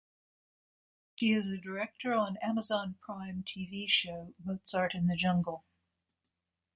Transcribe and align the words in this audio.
She 1.17 1.31
is 1.31 1.45
a 1.45 1.59
director 1.59 2.11
on 2.11 2.37
Amazon 2.41 2.95
Prime 3.01 3.43
Tv 3.43 3.87
Show 3.87 4.33
"Mozart 4.43 4.95
in 4.95 5.05
the 5.05 5.15
Jungle". 5.15 5.63